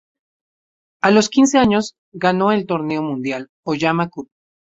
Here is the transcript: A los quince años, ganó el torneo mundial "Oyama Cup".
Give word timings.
A 1.03 1.11
los 1.11 1.29
quince 1.29 1.59
años, 1.59 1.93
ganó 2.11 2.51
el 2.51 2.65
torneo 2.65 3.03
mundial 3.03 3.49
"Oyama 3.63 4.09
Cup". 4.09 4.31